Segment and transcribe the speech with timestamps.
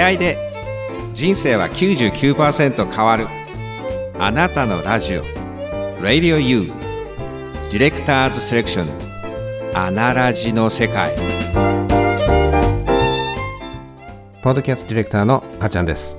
[0.00, 0.38] 出会いで
[1.12, 3.26] 人生は99%変わる。
[4.18, 5.24] あなたのラジオ。
[6.00, 6.72] Radio U
[7.70, 9.76] ディレクターズセレクション。
[9.76, 11.14] アナラジの世界。
[14.42, 16.18] ポッドキャストディレクターのあちゃんです。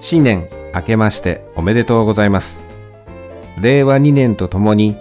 [0.00, 2.62] 新年明けましておめでとうございます。
[3.60, 4.96] 令和2年とともに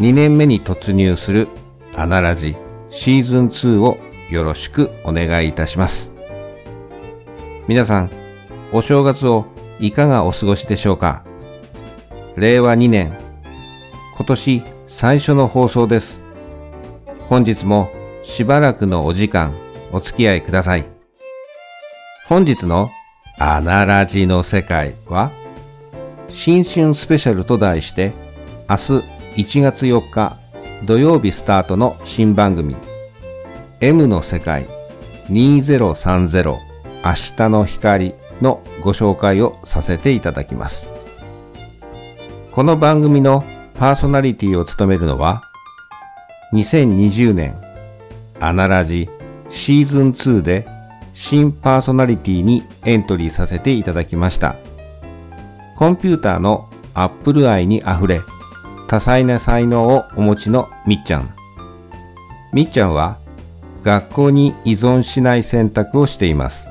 [0.00, 1.46] 2年目に突入する
[1.94, 2.56] アナラジ
[2.90, 3.98] シーズン2を
[4.30, 6.19] よろしくお願いいたします。
[7.70, 8.10] 皆さん、
[8.72, 9.46] お正月を
[9.78, 11.22] いかがお過ごしでしょうか？
[12.34, 13.16] 令和2年、
[14.16, 16.20] 今年最初の放送です。
[17.28, 17.88] 本日も
[18.24, 19.54] しばらくのお時間
[19.92, 20.84] お付き合いください。
[22.26, 22.90] 本日の
[23.38, 25.30] アナラジの世界は
[26.28, 28.12] 新春スペシャルと題して
[28.68, 28.82] 明日
[29.36, 30.36] 1月4日
[30.86, 32.74] 土曜日スタートの新番組
[33.80, 34.66] M の世界
[35.28, 36.69] 2030
[37.02, 40.92] 明日の光のご紹介をさせていただきます。
[42.52, 45.42] この番組のパーソナリティを務めるのは
[46.52, 47.54] 2020年
[48.38, 49.08] アナラジ
[49.48, 50.66] シーズン2で
[51.14, 54.56] 新パーソナリティにエントリーさせていただきました。
[55.76, 58.20] コンピューターのアップル愛にあふれ
[58.88, 61.34] 多彩な才能をお持ちのみっちゃん。
[62.52, 63.18] みっちゃんは
[63.82, 66.69] 学校に依存しない選択をしています。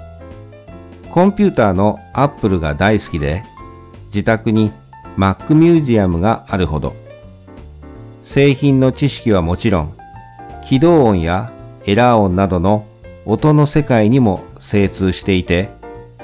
[1.11, 3.43] コンピューターのアップルが大好きで、
[4.07, 4.71] 自宅に
[5.17, 6.95] Mac ミュージアムがあるほど、
[8.21, 9.97] 製品の知識はもちろん、
[10.63, 11.51] 起動音や
[11.85, 12.85] エラー音などの
[13.25, 15.69] 音の世界にも精通していて、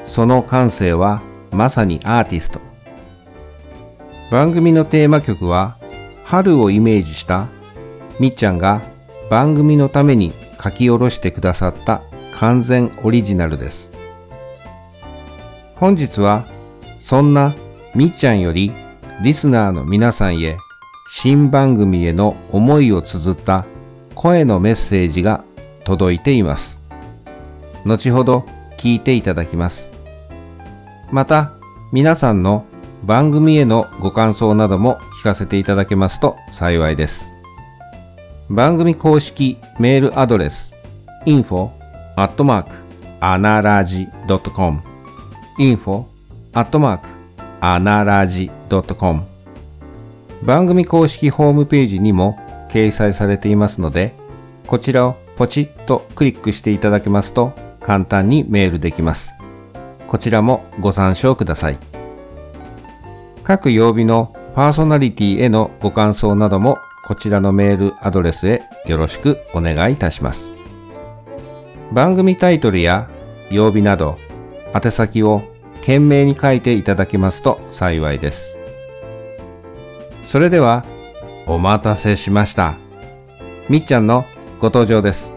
[0.05, 2.59] その感性はまさにアーティスト。
[4.29, 5.77] 番組のテーマ曲は、
[6.25, 7.47] 春をイメージした
[8.19, 8.81] みっちゃんが
[9.29, 10.31] 番組のために
[10.63, 12.01] 書き下ろしてくださった
[12.33, 13.94] 完全オリジナルです。
[15.85, 16.47] 本日は
[16.97, 17.53] そんな
[17.93, 18.71] みっちゃんより
[19.21, 20.57] リスナーの皆さんへ
[21.07, 23.65] 新番組への思いを綴った
[24.15, 25.43] 声のメッセージが
[25.83, 26.81] 届いています。
[27.85, 28.45] 後ほど
[28.79, 29.93] 聞いていただきます。
[31.11, 31.53] また
[31.91, 32.65] 皆さんの
[33.03, 37.31] 番組へのご感想なども聞かせていただけますと幸いです。
[38.49, 40.75] 番組公式メールアドレス
[41.27, 41.69] info
[42.15, 42.71] アットマーク
[43.19, 44.07] アナラジ
[44.55, 44.94] .com
[45.57, 46.05] info
[46.53, 47.07] アットマーク
[47.61, 49.23] アナラジ .com
[50.43, 52.37] 番組公式ホームページにも
[52.69, 54.13] 掲載されていますので
[54.67, 59.33] こちらをポチッとクリックしていただけますと簡単にメールできます
[60.07, 61.79] こちらもご参照ください
[63.43, 70.55] 各曜日のパーソナリティへのご感想などもこちらのメールアドレスへよろしくお願いいたします。
[71.91, 73.07] 番組タイトルや
[73.51, 74.17] 曜日など
[74.75, 75.41] 宛先を
[75.75, 78.59] 懸命に書いていただけますと幸いです。
[80.23, 80.83] それでは
[81.47, 82.75] お待たせしました。
[83.69, 84.25] みっちゃんの
[84.59, 85.33] ご登場です。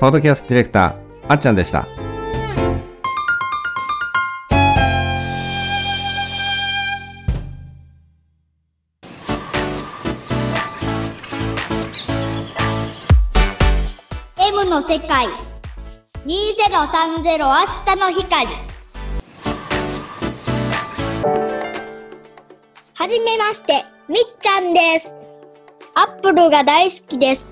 [0.00, 0.94] ポッドキャストディレクター
[1.28, 1.86] あっちゃんでした。
[14.74, 15.28] の世界
[16.26, 17.54] 2030明
[17.84, 18.46] 日の光。
[22.94, 25.18] はじめましてみっちゃんです。
[25.94, 27.50] アップルが大好きです。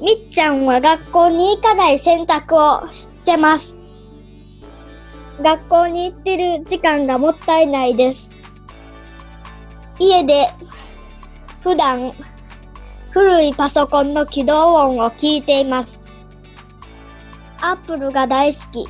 [0.00, 3.76] みっちゃんは学校に行かない選択をしてます。
[5.42, 8.30] 学校に行ってる時間がもったいないです。
[9.98, 10.48] 家で
[11.62, 12.14] 普段
[13.10, 16.07] 古いパソコンの起動音を聞いています。
[17.60, 18.86] アップルが大好き。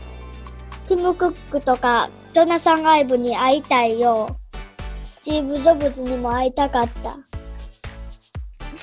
[0.87, 4.37] ティム・クックとかジョナサン・アイブに会いたいよ。
[5.11, 7.17] スティーブ・ジョブズにも会いたかった。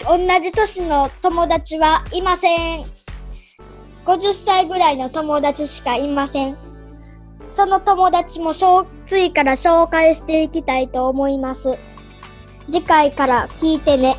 [0.07, 2.84] 同じ年の友達はいません。
[4.06, 6.58] 50歳ぐらいの友達しかいません。
[7.49, 8.52] その友達も
[9.05, 11.78] 次から紹介していきたいと思います。
[12.66, 14.16] 次回から聞いてね。